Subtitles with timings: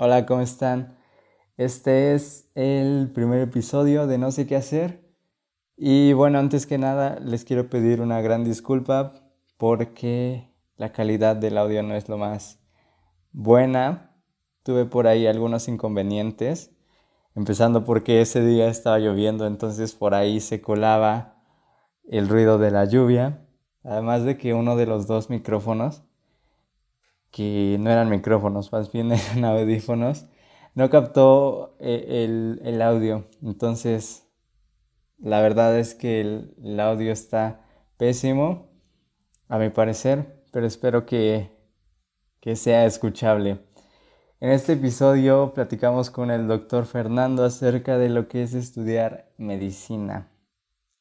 [0.00, 0.96] Hola, ¿cómo están?
[1.56, 5.02] Este es el primer episodio de No sé qué hacer.
[5.76, 9.14] Y bueno, antes que nada, les quiero pedir una gran disculpa
[9.56, 12.60] porque la calidad del audio no es lo más
[13.32, 14.14] buena.
[14.62, 16.70] Tuve por ahí algunos inconvenientes,
[17.34, 21.42] empezando porque ese día estaba lloviendo, entonces por ahí se colaba
[22.04, 23.48] el ruido de la lluvia.
[23.82, 26.04] Además de que uno de los dos micrófonos
[27.30, 30.26] que no eran micrófonos, más bien eran audífonos,
[30.74, 33.26] no captó eh, el, audio.
[33.42, 34.28] Entonces,
[35.18, 37.64] la verdad es que el, audio está
[37.96, 38.68] pésimo,
[39.48, 41.50] a mi parecer, pero espero que,
[42.40, 43.60] que sea escuchable.
[44.40, 50.30] En este episodio platicamos con el doctor Fernando acerca de lo que es estudiar medicina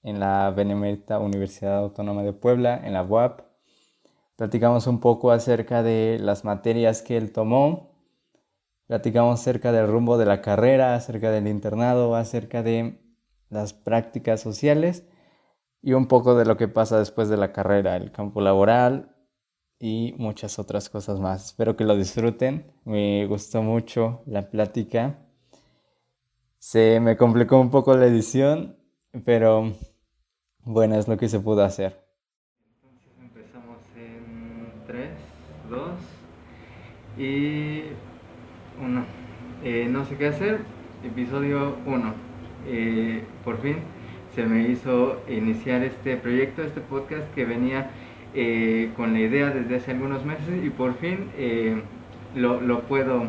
[0.01, 3.41] en la Benemérita Universidad Autónoma de Puebla, en la UAP.
[4.37, 7.89] Platicamos un poco acerca de las materias que él tomó.
[8.85, 13.01] Platicamos acerca del rumbo de la carrera, acerca del internado, acerca de
[13.49, 15.07] las prácticas sociales
[15.81, 19.15] y un poco de lo que pasa después de la carrera, el campo laboral
[19.79, 21.45] y muchas otras cosas más.
[21.45, 22.71] Espero que lo disfruten.
[22.85, 25.17] Me gustó mucho la plática.
[26.59, 28.77] Se me complicó un poco la edición,
[29.25, 29.73] pero
[30.63, 32.06] bueno, es lo que se pudo hacer.
[37.17, 37.83] Y
[38.81, 39.05] 1.
[39.63, 40.59] Eh, no sé qué hacer,
[41.03, 42.13] episodio 1.
[42.67, 43.77] Eh, por fin
[44.35, 47.89] se me hizo iniciar este proyecto, este podcast que venía
[48.35, 51.29] eh, con la idea desde hace algunos meses y por fin
[52.35, 53.23] lo, lo, puedo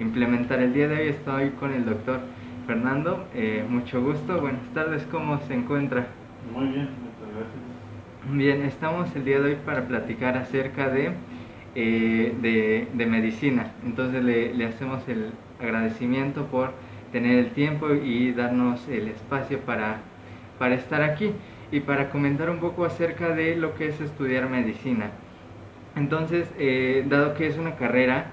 [0.00, 0.60] implementar.
[0.60, 2.20] El día de hoy estoy con el doctor
[2.66, 3.24] Fernando,
[3.70, 6.08] mucho gusto, buenas tardes, ¿cómo se encuentra?
[6.52, 7.70] Muy bien, muchas gracias.
[8.32, 11.12] Bien, estamos el día de hoy para platicar acerca de,
[11.74, 13.72] eh, de, medicina.
[13.84, 16.72] Entonces le, hacemos el agradecimiento por
[17.12, 19.98] tener el tiempo y darnos el espacio para,
[20.58, 21.32] para estar aquí
[21.72, 25.10] y para comentar un poco acerca de lo que es estudiar medicina.
[25.96, 28.26] Entonces, eh, dado que es una carrera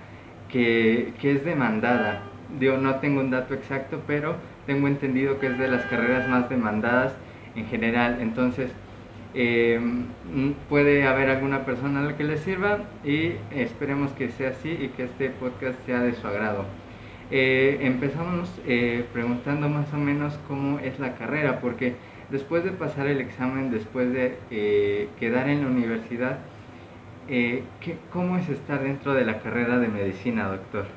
[0.50, 2.22] que, que es demandada,
[2.59, 4.35] yo no tengo un dato exacto, pero
[4.66, 7.13] tengo entendido que es de las carreras más demandadas
[7.56, 8.17] en general.
[8.22, 8.72] Entonces,
[9.39, 9.79] eh,
[10.67, 14.87] puede haber alguna persona a la que le sirva y esperemos que sea así y
[14.89, 16.65] que este podcast sea de su agrado.
[17.29, 21.93] Eh, empezamos eh, preguntando más o menos cómo es la carrera, porque
[22.31, 26.39] después de pasar el examen, después de quedar en la universidad,
[28.11, 30.87] ¿cómo es estar dentro de la carrera de medicina, doctor?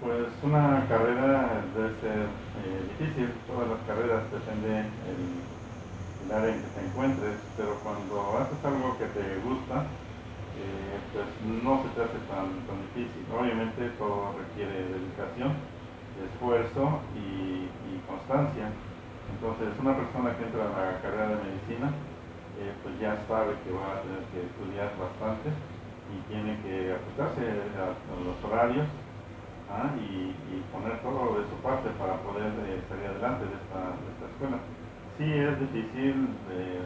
[0.00, 2.26] Pues una carrera debe ser
[2.98, 5.53] difícil, todas las carreras dependen el
[6.32, 9.84] área en que te encuentres, pero cuando haces algo que te gusta,
[10.54, 13.26] eh, pues no se te hace tan, tan, difícil.
[13.34, 15.52] Obviamente todo requiere dedicación,
[16.30, 17.68] esfuerzo y,
[18.06, 18.68] constancia.
[19.32, 21.88] Entonces una persona que entra a la carrera de medicina,
[22.60, 25.50] eh, pues ya sabe que va a tener que estudiar bastante
[26.12, 27.42] y tiene que ajustarse
[27.80, 28.86] a, los horarios
[29.72, 29.90] ¿ah?
[29.98, 30.36] y,
[30.70, 34.58] poner todo de su parte para poder eh, salir adelante de esta, de esta escuela.
[35.18, 36.26] Sí, es difícil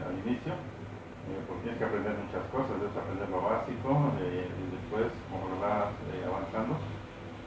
[0.05, 3.89] al inicio, eh, porque tienes que aprender muchas cosas, debes aprender lo básico
[4.21, 6.77] y después, como vas eh, avanzando,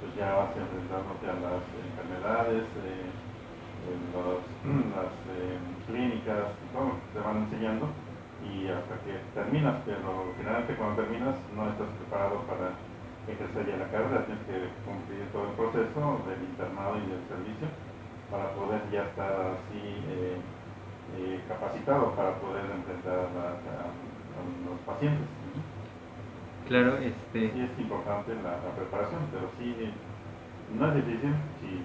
[0.01, 3.13] pues ya vas enfrentándote a las enfermedades, eh,
[4.91, 5.13] las
[5.87, 7.87] clínicas, todo lo te van enseñando
[8.43, 12.75] y hasta que terminas, pero generalmente cuando terminas no estás preparado para
[13.31, 17.69] ejercer ya la carrera, tienes que cumplir todo el proceso del internado y del servicio
[18.31, 19.31] para poder ya estar
[19.63, 19.83] así
[21.19, 23.93] eh, capacitado para poder enfrentar a,
[24.65, 25.29] los pacientes.
[26.69, 27.53] Claro, este...
[27.53, 29.75] Sí es importante la, preparación, pero sí,
[30.79, 31.85] no es difícil si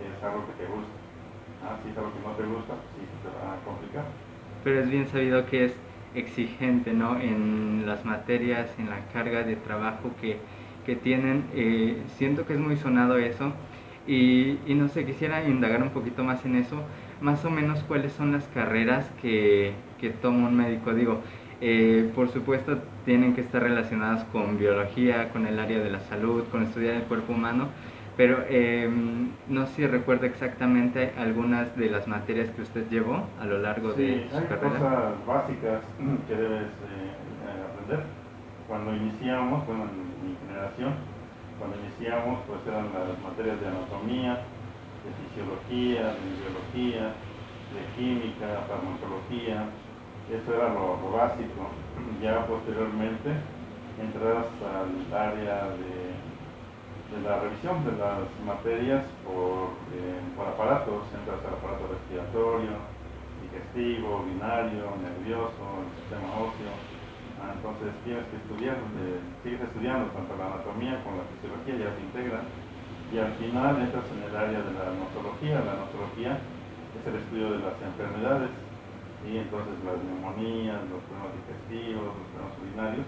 [0.00, 0.92] es algo que te gusta.
[1.62, 4.04] Ah, si es algo que no te gusta, sí te va a complicar.
[4.62, 5.76] Pero es bien sabido que es
[6.14, 7.20] exigente, ¿no?
[7.20, 10.38] En las materias, en la carga de trabajo que,
[10.86, 11.44] que tienen.
[11.54, 13.52] Eh, siento que es muy sonado eso.
[14.06, 16.82] Y, y no sé, quisiera indagar un poquito más en eso
[17.20, 20.94] más o menos cuáles son las carreras que, que toma un médico.
[20.94, 21.20] Digo,
[21.60, 26.44] eh, por supuesto tienen que estar relacionadas con biología, con el área de la salud,
[26.50, 27.68] con estudiar el cuerpo humano,
[28.16, 28.88] pero eh,
[29.48, 33.92] no sé si recuerda exactamente algunas de las materias que usted llevó a lo largo
[33.92, 34.78] de su hay carrera.
[34.78, 35.80] cosas básicas
[36.28, 38.04] que debes eh, aprender.
[38.68, 40.94] Cuando iniciamos, bueno, en mi generación,
[41.58, 44.38] cuando iniciamos, pues eran las materias de anatomía,
[45.04, 47.12] de fisiología, de biología,
[47.76, 49.68] de química, farmacología,
[50.32, 51.68] eso era lo, básico.
[52.22, 53.36] Ya posteriormente
[54.00, 56.16] entras al área de,
[57.12, 62.80] del la revisión de las materias por, eh, por aparatos, entras al aparato respiratorio,
[63.44, 66.72] digestivo, binario, nervioso, el sistema óseo.
[67.44, 71.90] Ah, entonces tienes que estudiar, eh, sigues estudiando tanto la anatomía como la fisiología, ya
[71.92, 72.46] se integran.
[73.14, 75.62] Y al final entras en el área de la nosología.
[75.62, 78.50] La nosología es el estudio de las enfermedades
[79.22, 83.06] y entonces las neumonías, los problemas digestivos, los problemas urinarios,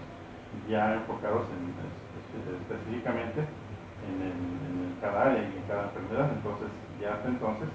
[0.71, 1.75] ya enfocados en,
[2.39, 3.43] específicamente
[4.07, 6.31] en, cada área y en cada enfermedad.
[6.39, 6.71] Entonces,
[7.03, 7.67] ya hasta entonces,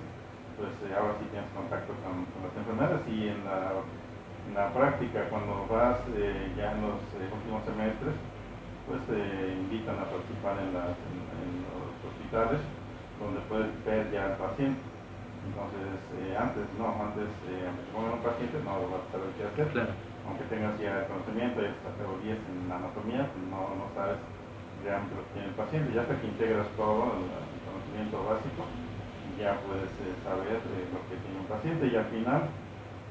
[0.56, 6.00] pues eh, ahora sí tienes contacto con, las enfermedades y en la, práctica, cuando vas
[6.16, 8.16] eh, ya en los eh, últimos semestres,
[8.88, 9.20] pues te
[9.52, 10.96] invitan a participar en, los
[12.04, 12.60] hospitales
[13.20, 14.80] donde puedes ver ya al paciente.
[15.46, 15.98] Entonces,
[16.38, 17.28] antes, no, antes,
[17.92, 19.88] pongan un paciente, no lo vas a saber qué hacer.
[20.26, 24.22] Aunque tengas ya el conocimiento y estas teorías en anatomía, pues no, no sabes
[24.84, 25.94] realmente lo que tiene el paciente.
[25.94, 27.26] Ya hasta que integras todo el,
[27.62, 28.62] conocimiento básico,
[29.38, 32.42] ya puedes eh, saber eh, lo que tiene un paciente y al final,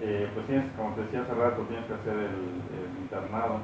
[0.02, 3.60] eh, pues tienes, como te decía hace rato, tienes que hacer el, internado.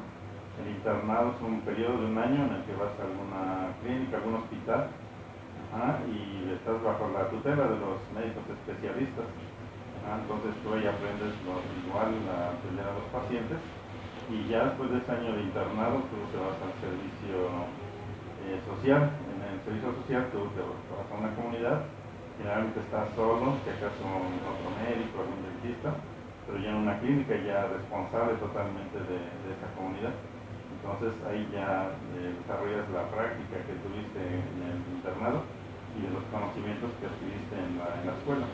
[0.60, 4.18] El internado es un periodo de un año en el que vas a alguna clínica,
[4.18, 4.90] algún hospital,
[6.08, 9.28] y estás bajo la tutela de los médicos especialistas.
[10.08, 13.60] entonces tú ahí aprendes lo igual a atender a los pacientes
[14.32, 17.38] y ya después de ese año de internado tú te vas al servicio
[18.48, 19.12] eh, social.
[19.28, 21.80] En el servicio social tú te vas a una comunidad,
[22.38, 25.96] generalmente estás solo, si acaso otro médico, algún dentista,
[26.48, 29.20] pero ya en una clínica ya responsable totalmente de,
[29.52, 30.16] esa comunidad.
[30.88, 35.44] Entonces ahí ya eh, desarrollas la práctica que tuviste en el internado
[35.98, 38.46] y los conocimientos que adquiriste en la, escuela.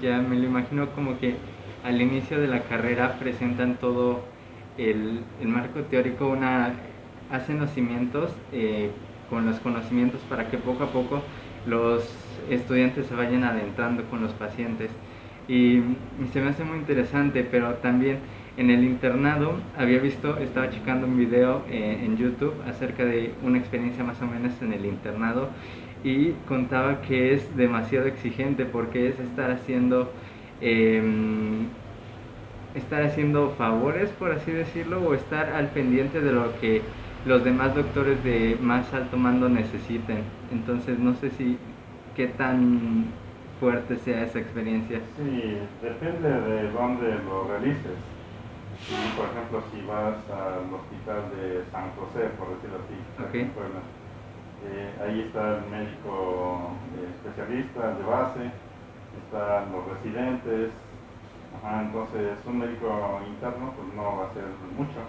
[0.00, 1.36] Ya me lo imagino como que
[1.84, 4.20] al inicio de la carrera presentan todo
[4.76, 6.74] el, el marco teórico, una
[7.32, 8.90] hacen los cimientos eh,
[9.30, 11.22] con los conocimientos para que poco a poco
[11.66, 12.04] los
[12.50, 14.90] estudiantes se vayan adentrando con los pacientes.
[15.48, 15.80] Y,
[16.32, 18.18] se me hace muy interesante, pero también
[18.56, 23.58] en el internado había visto, estaba checando un video eh, en YouTube acerca de una
[23.58, 25.48] experiencia más o menos en el internado
[26.04, 30.12] y contaba que es demasiado exigente porque es estar haciendo
[30.60, 31.66] em,
[32.74, 36.82] estar haciendo favores por así decirlo o estar al pendiente de lo que
[37.24, 40.18] los demás doctores de más alto mando necesiten.
[40.52, 41.56] Entonces no sé si
[42.16, 43.06] qué tan
[43.60, 45.00] fuerte sea esa experiencia.
[45.16, 48.11] Sí, depende de dónde lo realices.
[49.16, 52.96] Por ejemplo, si vas al hospital de San José, por decirlo así,
[54.64, 58.50] eh, ahí está el médico eh, especialista, de base,
[59.18, 60.70] están los residentes,
[61.84, 64.44] entonces un médico interno pues no va a hacer
[64.76, 65.00] mucho.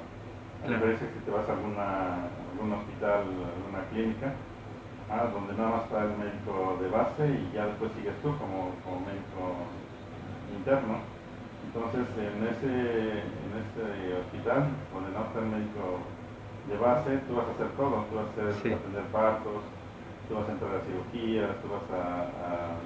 [0.68, 4.34] Me parece que te vas a alguna, algún hospital, alguna clínica,
[5.10, 8.72] ah, donde nada más está el médico de base y ya después sigues tú como,
[8.86, 9.66] como médico
[10.56, 11.23] interno.
[11.66, 13.86] Entonces, en ese, en ese
[14.20, 16.04] hospital, donde no está el médico
[16.70, 19.62] de base, tú vas a hacer todo, tú vas a, hacer, atender partos,
[20.28, 22.78] tú vas a entrar a cirugías, tú vas a,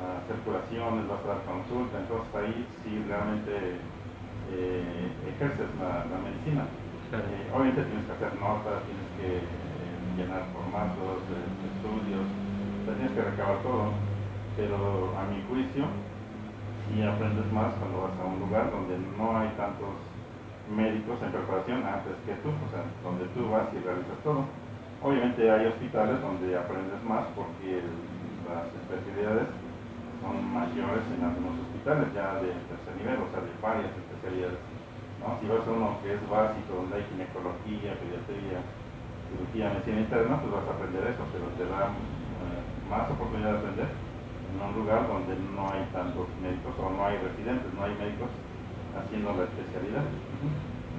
[0.00, 3.52] hacer curaciones, vas a dar consulta, entonces ahí sí realmente
[4.48, 6.64] eh, ejerces la medicina.
[7.10, 12.22] Eh, obviamente tienes que hacer notas, tienes que eh, llenar formatos, de estudios,
[12.86, 13.90] tienes que recabar todo,
[14.54, 15.90] pero a mi juicio,
[16.90, 19.94] si aprendes más cuando vas a un lugar donde no hay tantos
[20.66, 24.42] médicos en preparación antes que tú, o sea, donde tú vas y realizas todo.
[25.02, 27.78] Obviamente hay hospitales donde aprendes más porque
[28.50, 29.54] las especialidades
[30.18, 34.58] son mayores en algunos hospitales ya de tercer nivel, o sea, de varias especialidades.
[35.40, 38.58] Si vas a uno que es básico, donde hay ginecología, pediatría,
[39.30, 43.58] cirugía, medicina interna, pues vas a aprender eso, pero te da eh, más oportunidad de
[43.62, 44.09] aprender
[44.54, 48.30] en un lugar donde no hay tantos médicos o no hay residentes, no hay médicos
[48.98, 50.02] haciendo la especialidad.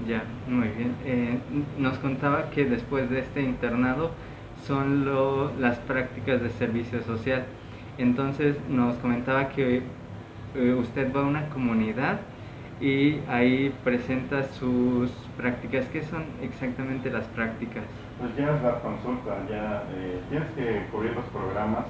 [0.08, 0.96] Ya, muy bien.
[1.05, 1.39] Eh,
[1.77, 4.12] nos contaba que después de este internado
[4.65, 7.46] son lo, las prácticas de servicio social.
[7.98, 9.84] Entonces nos comentaba que
[10.55, 12.20] eh, usted va a una comunidad
[12.79, 15.86] y ahí presenta sus prácticas.
[15.88, 17.84] ¿Qué son exactamente las prácticas?
[18.20, 21.86] Pues ya es la consulta, ya eh, tienes que cubrir los programas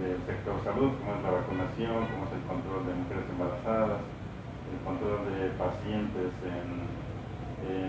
[0.00, 4.78] del sector salud, como es la vacunación, como es el control de mujeres embarazadas, el
[4.82, 7.04] control de pacientes en,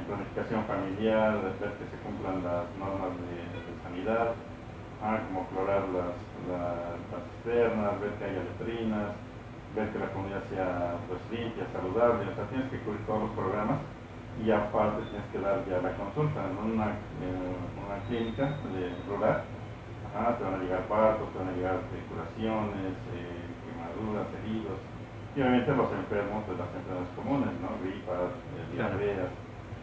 [0.07, 3.43] planificación familiar, ver que se cumplan las normas de,
[3.83, 4.31] sanidad,
[5.03, 6.15] ah, como clorar las,
[6.47, 9.11] las, las cisternas, ver que haya letrinas,
[9.75, 13.31] ver que la comunidad sea pues, limpia, saludable, o sea, tienes que cubrir todos los
[13.35, 13.83] programas
[14.39, 16.95] y aparte tienes que dar ya la consulta en una,
[17.83, 19.43] una clínica de rural,
[20.15, 21.75] Ah, te van a llegar partos, te van a llegar
[22.07, 24.79] curaciones, eh, quemaduras, heridos.
[25.35, 27.75] Y obviamente los enfermos de las enfermedades comunes, ¿no?
[27.83, 29.27] Gripas, eh, diarreas,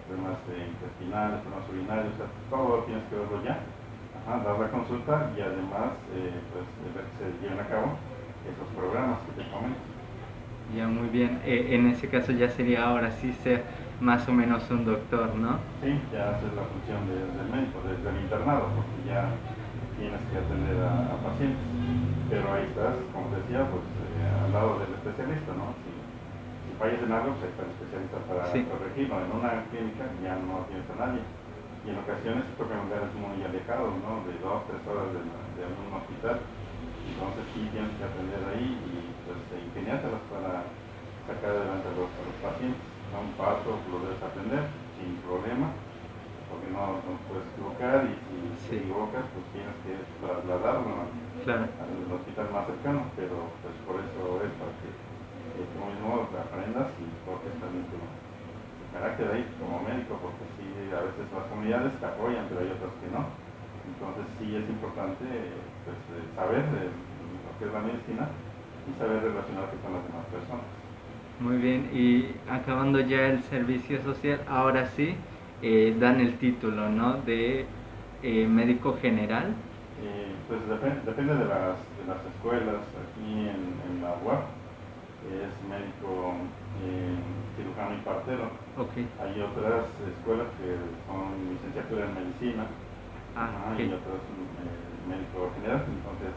[0.08, 3.60] problemas intestinales, problemas urinarios, o sea, todo tienes que verlo ya.
[4.24, 6.64] Ajá, dar la consulta y además pues,
[6.96, 7.92] ver que se lleven a cabo
[8.48, 9.84] esos programas que te comento.
[10.72, 11.42] Ya, muy bien.
[11.44, 13.64] en ese caso ya sería ahora sí ser
[14.00, 15.58] más o menos un doctor, ¿no?
[15.82, 19.28] Sí, ya haces la función del médico, desde el internado, porque ya
[20.02, 21.62] tienes que atender a, pacientes.
[22.26, 25.70] Pero ahí estás, como decía, pues eh, al lado del especialista, ¿no?
[25.86, 29.14] Si, si fallas en algo, pues está el especialista para corregirlo.
[29.22, 31.22] En una clínica ya no tienes a nadie.
[31.82, 34.26] Y en ocasiones esto toca lugares muy alejados, ¿no?
[34.26, 36.42] De dos, tres horas de, de un hospital.
[36.42, 40.66] Entonces sí tienes que atender ahí y pues ingeniártelas para
[41.30, 42.10] sacar adelante a los
[42.42, 44.64] pacientes a un paso lo debes aprender
[44.96, 45.68] sin problema,
[46.52, 48.12] porque no, no puedes equivocar y
[48.60, 54.20] si te equivocas, pues tienes que trasladarlo al hospital más cercano, pero pues por eso
[54.44, 54.92] es para que
[55.56, 57.96] tú mismo aprendas y porque también tu,
[58.92, 62.92] carácter ahí como médico, porque sí, a veces las comunidades te apoyan, pero hay otras
[63.00, 63.24] que no.
[63.88, 65.24] Entonces sí es importante
[65.88, 68.28] pues, eh, saber lo que es la medicina
[68.84, 70.68] y saber relacionarte con las demás personas.
[71.40, 75.16] Muy bien, y acabando ya el servicio social, ahora sí
[75.62, 77.18] eh, dan el título, ¿no?
[77.22, 77.64] De
[78.22, 79.54] eh, médico general.
[80.02, 82.82] Eh, pues depende, de, las, de las escuelas.
[82.98, 84.42] Aquí en, la UAP
[85.30, 86.34] es médico
[87.54, 88.50] cirujano y partero.
[88.74, 89.06] Okay.
[89.22, 90.74] Hay otras escuelas que
[91.06, 92.66] son licenciatura en medicina
[93.38, 94.18] ah, y otras
[95.06, 95.86] médico general.
[95.86, 96.34] Entonces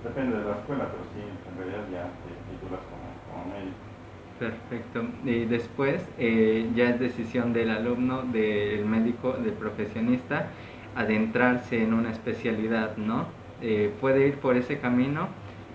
[0.00, 3.91] depende de la escuela, pero sí, en realidad ya te titulas como médico.
[4.38, 5.04] Perfecto.
[5.24, 10.48] Y después eh, ya es decisión del alumno, del médico, del profesionista,
[10.94, 13.26] adentrarse en una especialidad, ¿no?
[13.60, 15.28] Eh, puede ir por ese camino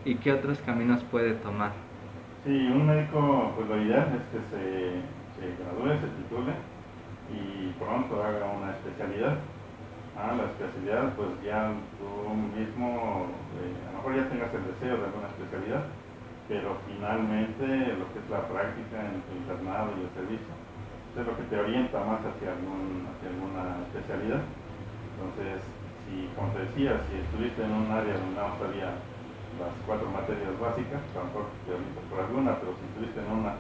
[0.03, 1.71] y qué otros caminos puede tomar.
[2.43, 5.01] Sí, un médico, pues lo ideal es que se,
[5.35, 6.53] se gradúe, se titule
[7.29, 9.37] y pronto haga una especialidad.
[10.15, 14.97] Ah, la especialidad, pues ya tú mismo, eh, a lo mejor ya tengas el deseo
[14.97, 15.85] de alguna especialidad,
[16.47, 17.67] pero finalmente
[17.99, 20.53] lo que es la práctica en tu internado y el servicio
[21.17, 24.43] es lo que te orienta más hacia, algún, hacia alguna especialidad.
[25.17, 25.65] Entonces,
[26.05, 28.95] si, como te decía, si estuviste en un área donde no sabía
[29.57, 33.57] las cuatro materias básicas, tampoco te orientas por alguna, pero si estuviste en una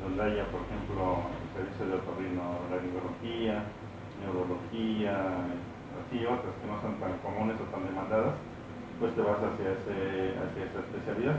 [0.00, 3.64] donde haya, por ejemplo, el servicio de otorrino, la neurología,
[6.00, 8.36] así otras que no son tan comunes o tan demandadas,
[8.98, 11.36] pues te vas hacia, ese, hacia esa especialidad.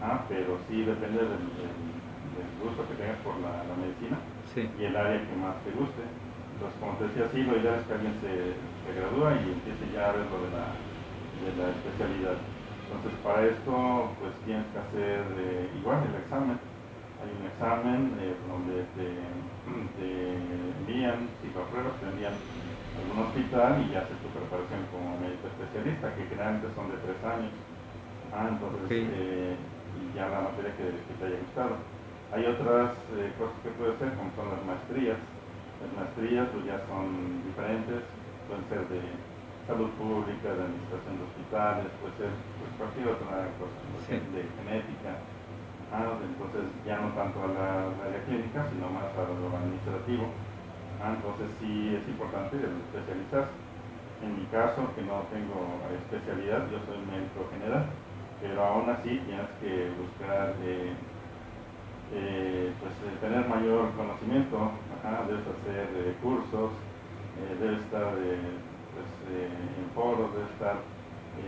[0.00, 1.56] Ah, pero sí depende del,
[2.60, 4.18] gusto que tengas por la, medicina
[4.54, 6.02] y el área que más te guste.
[6.52, 9.92] Entonces, como te decía, sí, lo ideal es que alguien se, se gradúa y empiece
[9.92, 10.66] ya a ver lo de la,
[11.44, 12.38] de la especialidad.
[12.88, 16.58] Entonces, para esto, pues tienes que hacer eh, igual el examen.
[17.20, 19.06] Hay un examen eh, donde te,
[19.96, 20.36] te
[20.78, 25.18] envían, si lo apruebas, te envían a algún hospital y ya haces tu preparación como
[25.18, 27.52] médico especialista, que generalmente son de tres años.
[28.32, 29.56] Ah, entonces, eh,
[30.14, 31.76] ya la materia que, te haya gustado.
[32.32, 35.20] Hay otras eh, cosas que puedes hacer, como son las maestrías.
[35.80, 38.02] Las maestrías pues ya son diferentes,
[38.48, 39.00] pueden ser de
[39.68, 43.76] salud pública, de administración de hospitales, puede ser pues, cualquier otra cosa,
[44.08, 45.12] de genética.
[45.92, 47.70] Ah, entonces ya no tanto a la,
[48.02, 50.26] área clínica, sino más a lo administrativo.
[50.98, 53.54] Ah, entonces sí es importante especializarse.
[54.24, 57.86] En mi caso, que no tengo especialidad, yo soy médico general
[58.40, 60.92] pero aún así tienes que buscar eh,
[62.12, 64.70] eh, pues, eh, tener mayor conocimiento,
[65.28, 66.72] debes hacer cursos,
[67.60, 68.14] debes estar
[68.92, 70.76] pues, en foros, debes estar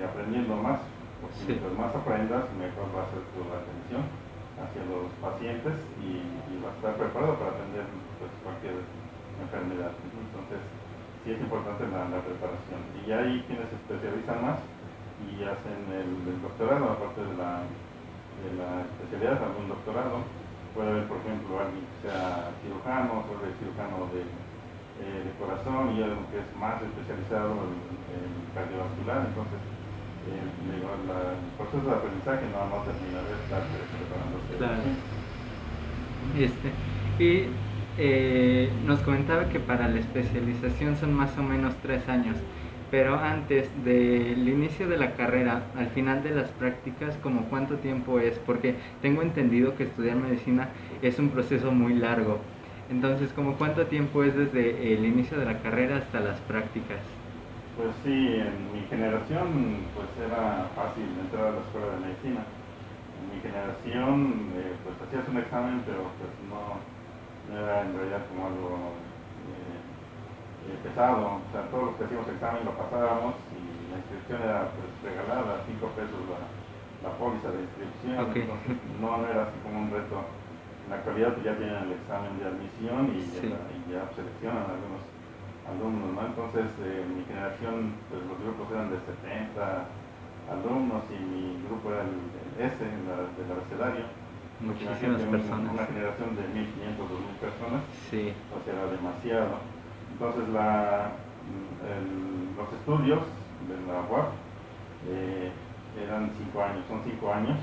[0.09, 0.81] aprendiendo más,
[1.21, 4.03] porque mientras más aprendas, mejor va a ser tu atención
[4.59, 7.85] hacia los pacientes y, vas a estar preparado para atender
[8.19, 8.75] pues, cualquier
[9.41, 9.93] enfermedad.
[10.03, 10.59] Entonces,
[11.23, 12.81] sí es importante la, la preparación.
[13.07, 14.59] Y ahí quienes se especializan más,
[15.27, 17.67] y hacen el, doctorado, aparte de la,
[18.43, 20.23] de la especialidad, algún doctorado.
[20.75, 24.23] Puede haber, por ejemplo, alguien que sea cirujano, puede cirujano de,
[25.03, 29.27] eh, de corazón y algo que es más especializado en, cardiovascular.
[29.27, 29.61] Entonces,
[30.29, 30.87] eh, el
[31.59, 34.55] proceso de aprendizaje no, no termina de estar preparándose.
[36.39, 36.69] Este,
[37.19, 37.49] y
[37.99, 42.37] eh, nos comentaba que para la especialización son más o menos tres años
[42.91, 48.19] pero antes del inicio de la carrera, al final de las prácticas, ¿como cuánto tiempo
[48.19, 48.39] es?
[48.39, 50.69] Porque tengo entendido que estudiar medicina
[51.03, 52.39] es un proceso muy largo.
[52.91, 57.01] Entonces, ¿como cuánto tiempo es desde el inicio de la carrera hasta las prácticas?
[57.77, 62.43] Pues sí, en mi generación pues era fácil entrar a la escuela de medicina.
[62.43, 66.83] En mi generación eh, pues hacías un examen pero pues no,
[67.55, 68.99] era en realidad como algo
[69.47, 69.78] eh,
[70.83, 71.41] pesado.
[71.41, 75.65] O sea, todos los que hacíamos examen lo pasábamos y la inscripción era pues regalada,
[75.65, 76.41] 5 pesos la,
[77.09, 78.19] la póliza de inscripción.
[78.19, 80.25] Entonces no, era así como un reto.
[80.85, 84.65] En la actualidad pues, ya tienen el examen de admisión y, ya, y ya seleccionan
[84.69, 85.05] algunos
[85.69, 86.23] alumnos, ¿no?
[86.25, 89.85] Entonces, eh, mi generación, pues los grupos eran de 70
[90.49, 92.17] alumnos y mi grupo era el,
[92.57, 94.05] S, la, del abecedario.
[94.61, 95.71] Muchísimas personas.
[95.71, 97.83] Una, generación de 1.500, 2.000 personas.
[98.11, 98.33] Sí.
[98.51, 99.61] O sea, era demasiado.
[100.13, 101.13] Entonces, la,
[102.57, 103.23] los estudios
[103.69, 104.29] de la UAP
[105.09, 105.53] eh,
[106.03, 107.59] eran 5 años, son 5 años.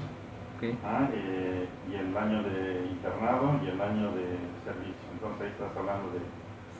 [0.57, 0.77] Okay.
[0.85, 5.05] Ah, eh, y el año de internado y el año de servicio.
[5.13, 6.19] Entonces ahí estás hablando de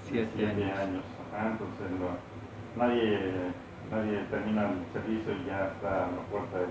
[0.07, 1.03] 7 años
[1.43, 1.91] entonces
[2.75, 3.51] nadie,
[3.91, 6.63] nadie termina el servicio y ya está a la puerta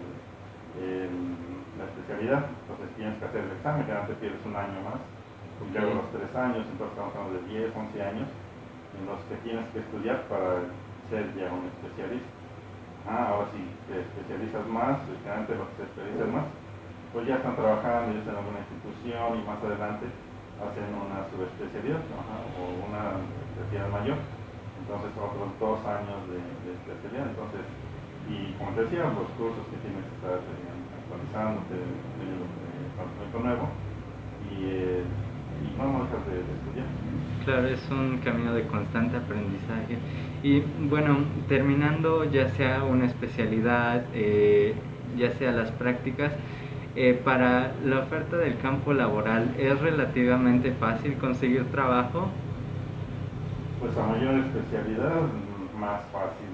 [1.78, 4.98] la especialidad, entonces tienes que hacer el examen, que antes pierdes un año más,
[5.70, 8.28] luego los tres años, entonces estamos hablando de 10, 11 años,
[8.98, 10.66] en los que tienes que estudiar para
[11.10, 12.30] ser ya un especialista.
[13.06, 16.46] Ah, ahora si te especializas más, que se especializan más,
[17.12, 20.06] pues ya están trabajando, ya están en alguna institución y más adelante
[20.58, 23.20] hacen una subespecialidad o una
[23.52, 24.18] especialidad mayor
[24.84, 26.44] entonces otros dos años de,
[26.76, 27.64] especialidad, entonces,
[28.28, 33.38] y como te decía, los cursos que tienes que estar eh, actualizando, teniendo eh, conocimiento
[33.40, 33.64] nuevo,
[34.44, 35.23] y,
[35.62, 36.86] eh, y no dejar de, estudiar.
[37.44, 39.98] Claro, es un camino de constante aprendizaje.
[40.42, 41.18] Y bueno,
[41.48, 44.04] terminando ya sea una especialidad,
[45.16, 46.32] ya sea las prácticas,
[47.24, 52.30] para la oferta del campo laboral, ¿es relativamente fácil conseguir trabajo?
[53.84, 55.28] pues a mayor especialidad,
[55.76, 56.48] más fácil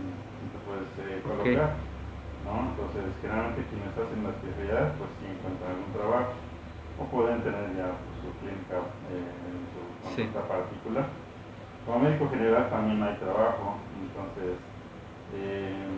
[0.50, 1.78] te puedes eh, colocar.
[2.42, 2.74] ¿no?
[2.74, 6.34] Entonces, generalmente quienes hacen la especialidad, pues sí encuentran un trabajo
[6.98, 8.78] o pueden tener ya su clínica
[9.10, 11.06] eh, en su consulta particular.
[11.84, 14.60] Como médico general también hay trabajo, entonces
[15.34, 15.88] eh,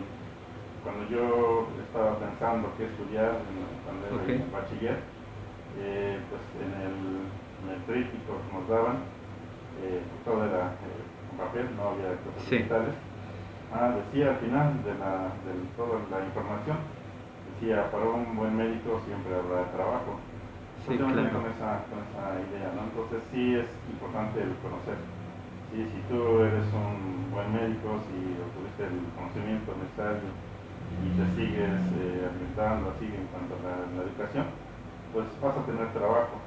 [0.83, 3.39] cuando yo estaba pensando qué estudiar
[3.85, 4.43] cuando era okay.
[4.51, 4.99] bachiller,
[6.29, 6.97] pues en el,
[7.63, 8.97] en el tríptico que nos daban,
[10.25, 10.71] todo era
[11.37, 12.95] papel, no había cosas digitales.
[13.73, 16.77] Ah, decía al final de, la, de toda la información,
[17.53, 20.19] decía, para un buen médico siempre habrá trabajo.
[20.87, 21.31] Sí, claro.
[21.31, 22.83] con, esa, con esa idea, ¿no?
[22.83, 24.97] Entonces sí es importante el conocer.
[25.71, 30.29] Sí, si tú eres un buen médico, si obtuviste el conocimiento necesario
[31.01, 34.45] y te sigues eh, alimentando así en cuanto a la, la educación,
[35.11, 36.41] pues vas a tener trabajo.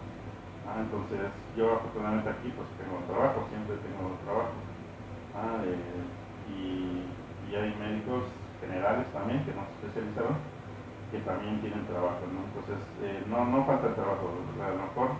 [0.66, 1.20] Ah, entonces
[1.56, 4.62] yo afortunadamente aquí pues tengo trabajo, siempre tengo trabajo.
[5.34, 6.04] Ah, eh,
[6.48, 8.24] y, hay médicos
[8.60, 10.55] generales también que no se especializaron
[11.10, 12.40] que también tienen trabajo, ¿no?
[12.50, 15.10] Entonces, eh, no, no falta el trabajo, a lo mejor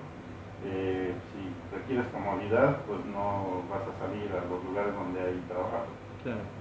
[0.65, 1.41] eh, si
[1.77, 5.87] requieres comodidad, pues no vas a salir a los lugares donde hay trabajo.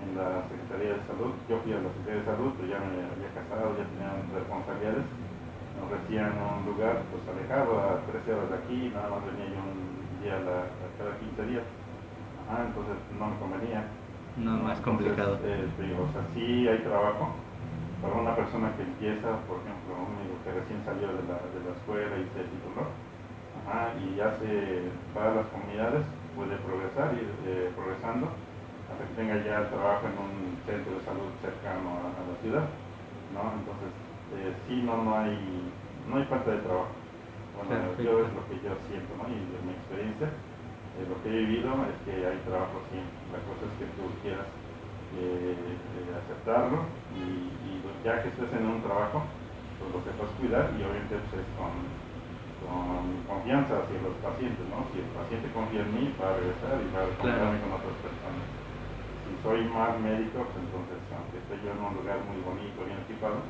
[0.03, 3.01] En la Secretaría de Salud, yo fui a la Secretaría de Salud, pero ya me
[3.01, 5.05] había casado, ya tenía responsabilidades,
[5.73, 9.61] me ofrecían un lugar pues alejado a 13 horas de aquí, nada más venía yo
[9.65, 11.65] un día a cada 15 días
[12.47, 13.89] Ah, entonces no me convenía.
[14.37, 15.39] No, más complicado.
[15.43, 15.65] Eh,
[15.97, 17.44] o sea, sí hay trabajo
[18.05, 21.59] para una persona que empieza, por ejemplo, un amigo que recién salió de la, de
[21.65, 22.85] la escuela y se tituló,
[23.97, 28.29] y hace para las comunidades, puede progresar, ir eh, progresando
[28.91, 32.67] hasta que tenga ya trabajo en un centro de salud cercano a, la ciudad,
[33.33, 33.41] ¿no?
[33.57, 33.89] Entonces,
[34.37, 35.73] eh, sí, no, no hay,
[36.05, 36.93] no hay falta de trabajo.
[37.57, 39.25] Bueno, yo es lo que yo siento, ¿no?
[39.33, 43.17] Y de mi experiencia, eh, lo que he vivido es que hay trabajo siempre.
[43.33, 44.45] La cosa es que tú quieras
[46.17, 49.23] aceptarlo y, ya que estés en un trabajo,
[49.79, 51.89] pues lo sepas cuidar y obviamente pues, es con,
[53.27, 54.85] confianza hacia los pacientes, ¿no?
[54.93, 57.97] Si el paciente confía en mí, va a regresar y va a confiarme con otras
[58.05, 58.45] personas.
[59.25, 62.99] Si soy más médico, pues entonces, aunque esté yo en un lugar muy bonito, bien
[63.01, 63.41] equipado,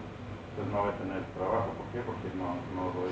[0.55, 1.69] pues no voy a tener trabajo.
[1.75, 1.99] ¿Por qué?
[2.07, 3.11] Porque no, no doy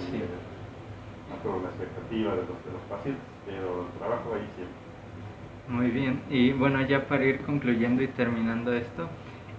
[1.27, 4.82] no la expectativa de los, de los pacientes, pero el trabajo ahí siempre.
[5.67, 9.07] Muy bien, y bueno, ya para ir concluyendo y terminando esto,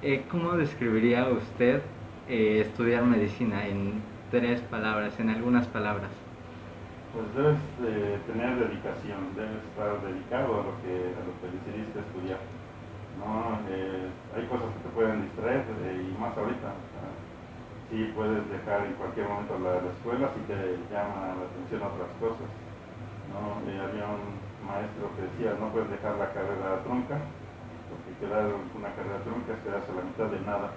[0.02, 1.80] eh, ¿cómo describiría usted
[2.28, 6.10] eh, estudiar medicina en tres palabras, en algunas palabras?
[7.14, 7.56] Pues debes
[7.88, 12.40] eh, tener dedicación, debes estar dedicado a lo que, a lo que decidiste estudiar.
[13.16, 13.56] ¿no?
[14.36, 16.74] hay cosas que te pueden distraer y más ahorita
[17.88, 22.50] sí puedes dejar en cualquier momento la, escuela si te llama la atención otras cosas.
[23.32, 23.64] ¿no?
[23.64, 24.04] había
[24.64, 27.20] maestro que decía, no puedes dejar la carrera trunca,
[27.88, 30.68] porque quedar una carrera trunca es quedarse a la mitad de nada,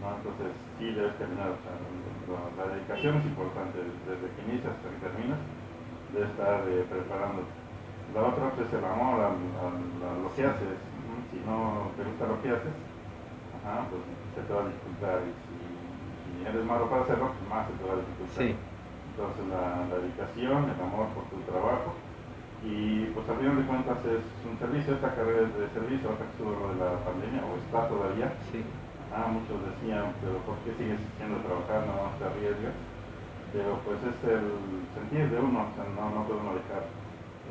[0.00, 0.06] ¿no?
[0.20, 5.00] Entonces sí debes terminar, o sea, la dedicación es importante, desde que inicias hasta que
[5.02, 5.40] terminas,
[6.12, 7.42] debes estar eh, preparando.
[8.14, 10.78] La otra pues, es el amor a, lo que haces,
[11.32, 12.76] si no te gusta lo que haces,
[13.90, 14.02] pues
[14.36, 17.84] se te va a dificultar y si, eres malo para hacerlo, pues más se te
[17.88, 18.74] va a dificultar.
[19.14, 21.96] Entonces la, dedicación, el amor por tu trabajo
[22.64, 26.24] y pues al final de cuentas es un servicio, esta carrera es de servicio, ahora
[26.24, 28.32] que estuvo lo de la pandemia o está todavía.
[28.48, 28.64] Sí.
[29.12, 31.84] Ah, muchos decían, pero ¿por qué sigues siendo trabajar?
[31.84, 32.72] No te arriesgas.
[33.52, 34.48] Pero pues es el
[34.96, 36.88] sentir de uno, o sea, no, no podemos dejar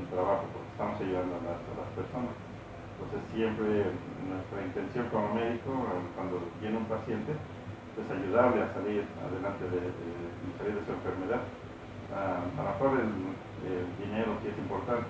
[0.02, 2.36] el trabajo porque estamos ayudando a las, a las personas.
[2.97, 3.93] Entonces siempre
[4.26, 5.71] nuestra intención como médico,
[6.17, 7.38] cuando viene un paciente,
[7.93, 9.93] pues ayudarle a salir adelante de,
[10.58, 11.45] salir de su enfermedad.
[12.12, 13.13] a lo mejor el,
[13.97, 15.08] dinero sí es importante,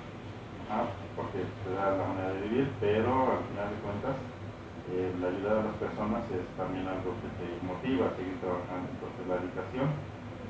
[1.16, 4.16] porque te da la manera de vivir, pero al final de cuentas
[4.94, 8.86] eh, la ayuda de las personas es también algo que te motiva a seguir trabajando.
[8.94, 9.88] Entonces la dedicación,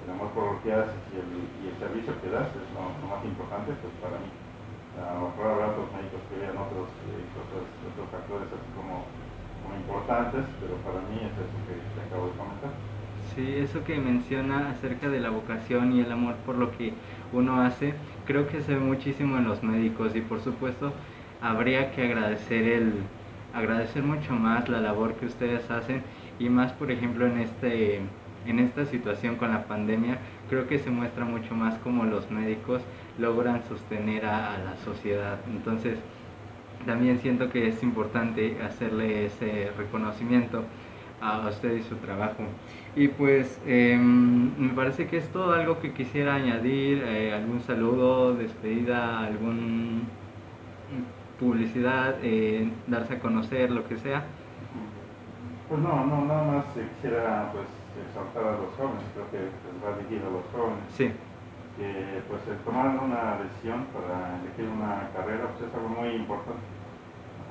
[0.03, 3.23] el amor por lo que haces y el, el servicio que das es lo, más
[3.23, 4.29] importante pues, para mí.
[4.99, 9.07] A lo mejor habrá otros médicos que vean otros, eh, otros factores así como
[9.63, 12.73] muy importantes, pero para mí es eso que te acabo de comentar.
[13.33, 16.93] Sí, eso que menciona acerca de la vocación y el amor por lo que
[17.33, 17.93] uno hace,
[18.25, 20.93] creo que se ve muchísimo en los médicos y por supuesto
[21.41, 22.93] habría que agradecer el
[23.53, 26.01] agradecer mucho más la labor que ustedes hacen
[26.39, 27.99] y más por ejemplo en este
[28.45, 30.17] en esta situación con la pandemia
[30.49, 32.81] creo que se muestra mucho más cómo los médicos
[33.17, 35.99] logran sostener a la sociedad entonces
[36.85, 40.63] también siento que es importante hacerle ese reconocimiento
[41.21, 42.43] a usted y su trabajo.
[42.95, 48.35] Y pues em, me parece que es todo algo que quisiera añadir, eh, algún saludo,
[48.35, 50.03] despedida, algún
[51.39, 54.23] publicidad, eh, darse a conocer, lo que sea.
[55.67, 57.65] Pues no, no, nada más quisiera pues
[58.07, 59.49] exaltar a los jóvenes, creo que
[59.83, 60.85] va dirigido a los jóvenes.
[60.89, 61.11] Sí.
[61.77, 66.61] Que pues el tomar una decisión para elegir una carrera pues es algo muy importante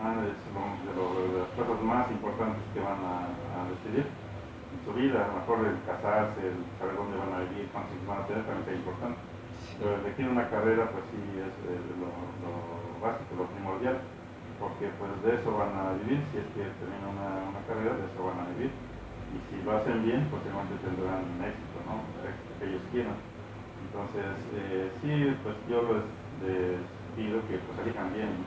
[0.02, 3.30] es de, las cosas más importantes que van a,
[3.70, 4.06] decidir
[4.72, 5.24] en su vida.
[5.24, 8.26] A lo mejor el casarse, el saber dónde van a vivir, cuántos hijos van a
[8.26, 9.20] tener, también es importante.
[9.78, 11.54] Pero elegir una carrera, pues sí, es,
[12.00, 12.10] lo,
[13.00, 13.98] básico, lo primordial,
[14.60, 18.06] porque pues de eso van a vivir, si es que terminan una, una carrera, de
[18.06, 18.70] eso van a vivir.
[19.32, 22.04] Y si lo hacen bien, pues seguramente tendrán éxito, ¿no?
[22.20, 23.18] El éxito que ellos quieran.
[23.88, 25.82] Entonces, eh, sí, pues yo
[26.44, 26.80] les,
[27.16, 28.40] pido que pues elijan bien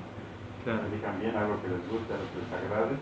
[0.66, 0.90] claro.
[0.90, 2.96] dedican bien algo que les guste, a lo que les agrade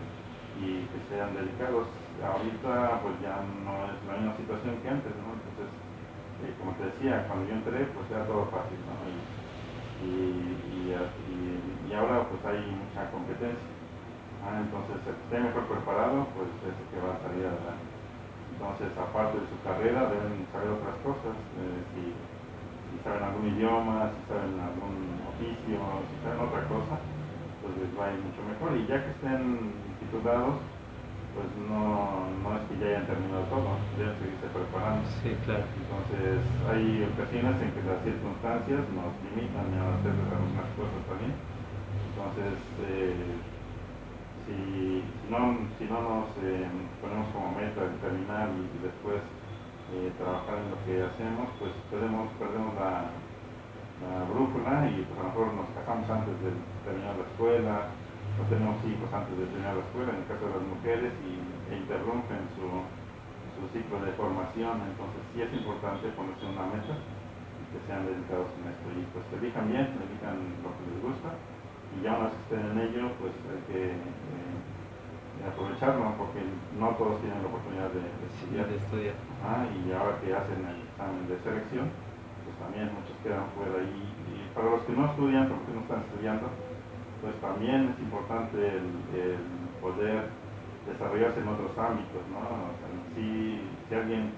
[0.60, 1.88] y que sean dedicados.
[2.22, 5.34] Ahorita pues ya no es la misma situación que antes, ¿no?
[5.34, 5.70] Entonces,
[6.40, 9.08] eh, como te decía, cuando yo entré pues era todo fácil, ¿no?
[9.08, 9.28] Y,
[10.00, 13.76] y, ahora pues hay mucha competencia.
[14.40, 17.92] Ah, entonces, el que esté mejor preparado, pues es el que va a salir adelante.
[18.50, 21.38] Entonces, aparte de su carrera, deben saber otras cosas.
[21.56, 22.22] Eh, si,
[22.90, 27.06] si saben algún idioma, si saben algún oficio, si saben otra cosa,
[27.60, 28.76] pues les va a ir mucho mejor.
[28.76, 30.64] Y ya que estén titulados,
[31.34, 35.02] pues no, no es que ya hayan terminado todo, deben seguirse preparando.
[35.18, 35.66] Sí, claro.
[35.74, 36.38] Entonces
[36.70, 41.34] hay ocasiones en que las circunstancias nos limitan a hacer algunas cosas también.
[42.14, 42.54] Entonces,
[42.86, 43.34] eh,
[44.46, 46.70] si, no, si no nos eh,
[47.02, 49.18] ponemos como meta el terminar y, después
[49.90, 53.10] eh, trabajar en lo que hacemos, pues perdemos, perdemos la,
[54.06, 56.50] la brújula y pues a lo mejor nos casamos antes de
[56.86, 57.74] terminar la escuela,
[58.38, 61.32] no tenemos hijos antes de terminar la escuela, en el caso de las mujeres, y,
[61.70, 62.66] e interrumpen su,
[63.54, 68.50] su ciclo de formación, entonces sí es importante ponerse una meta y que sean dedicados
[68.58, 68.86] en esto.
[68.90, 71.30] Y pues elijan bien, elijan lo que les gusta.
[71.94, 76.42] Y ya una vez que estén en ello pues hay que eh, aprovecharlo porque
[76.74, 78.02] no todos tienen la oportunidad de,
[78.74, 79.14] estudiar.
[79.46, 81.86] Ah, y ahora que hacen el examen de selección,
[82.42, 84.10] pues también muchos quedan fuera y,
[84.54, 86.46] para los que no estudian, porque no están estudiando,
[87.24, 89.40] pues también es importante el,
[89.80, 90.28] poder
[90.84, 92.40] desarrollarse en otros ámbitos, ¿no?
[93.16, 94.32] si, alguien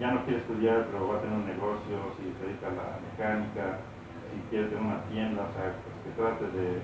[0.00, 2.88] ya no quiere estudiar, pero va a tener un negocio, si se dedica a la
[3.00, 3.80] mecánica,
[4.28, 6.80] si quiere tener una tienda, o sea, pues que trate de,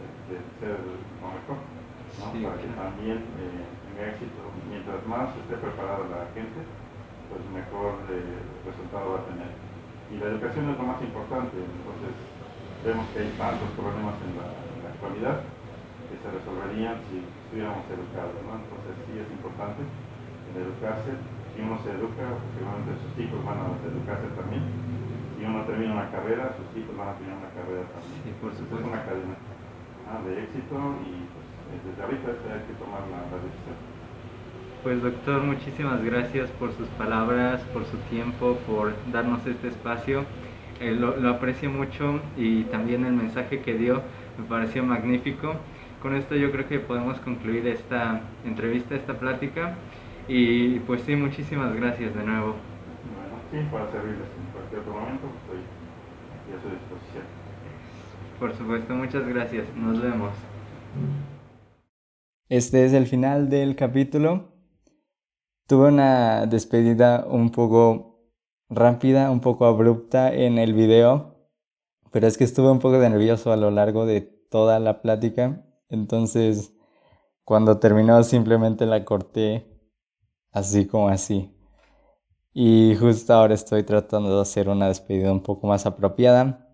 [0.60, 2.26] ser lo mejor, ¿no?
[2.32, 4.40] para que también eh, tenga éxito.
[4.68, 6.60] Mientras más esté preparada la gente,
[7.28, 9.52] pues mejor eh, resultado va a tener
[10.12, 11.56] y la educación es lo más importante.
[11.56, 12.12] Entonces,
[12.84, 14.61] vemos que hay tantos problemas en la,
[15.02, 15.42] actualidad
[16.06, 18.38] que se resolverían si estuviéramos educados.
[18.46, 18.54] ¿no?
[18.54, 21.18] Entonces, sí es importante el educarse.
[21.52, 24.62] Si uno se educa, seguramente sus hijos van a educarse también.
[25.34, 28.18] Si uno termina una carrera, sus hijos van a terminar una carrera también.
[28.22, 28.86] Sí, por supuesto.
[28.86, 29.34] Es una cadena.
[30.06, 33.76] ah, de éxito y pues desde ahorita hay que tomar la, la decisión.
[34.86, 40.24] Pues doctor, muchísimas gracias por sus palabras, por su tiempo, por darnos este espacio.
[40.80, 44.02] Eh, lo, lo, aprecio mucho y también el mensaje que dio
[44.38, 45.54] me pareció magnífico.
[46.00, 49.76] Con esto yo creo que podemos concluir esta entrevista, esta plática.
[50.28, 52.54] Y pues sí, muchísimas gracias de nuevo.
[53.14, 57.24] Bueno, sí, para servirles en cualquier otro momento, estoy aquí a su disposición.
[58.38, 59.66] Por supuesto, muchas gracias.
[59.76, 60.32] Nos vemos.
[62.48, 64.52] Este es el final del capítulo.
[65.66, 68.12] Tuve una despedida un poco
[68.68, 71.31] rápida, un poco abrupta en el video,
[72.12, 76.74] pero es que estuve un poco nervioso a lo largo de toda la plática, entonces
[77.44, 79.66] cuando terminó simplemente la corté
[80.52, 81.56] así como así.
[82.54, 86.68] Y justo ahora estoy tratando de hacer una despedida un poco más apropiada,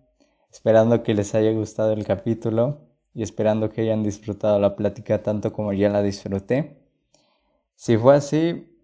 [0.51, 5.53] esperando que les haya gustado el capítulo y esperando que hayan disfrutado la plática tanto
[5.53, 6.85] como yo la disfruté.
[7.75, 8.77] Si fue así,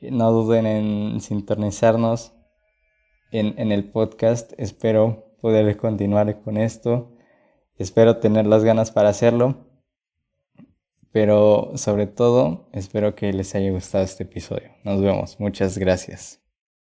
[0.00, 2.34] no duden en sintonizarnos
[3.32, 4.52] en, en el podcast.
[4.58, 7.12] Espero poder continuar con esto.
[7.78, 9.68] Espero tener las ganas para hacerlo.
[11.12, 14.72] Pero sobre todo, espero que les haya gustado este episodio.
[14.82, 15.38] Nos vemos.
[15.38, 16.45] Muchas gracias.